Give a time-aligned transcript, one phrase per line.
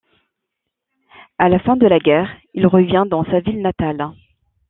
[1.37, 4.09] À la fin de la guerre, il revient dans sa ville natale.